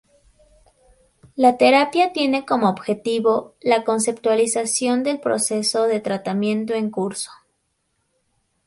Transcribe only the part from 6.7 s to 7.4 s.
en curso.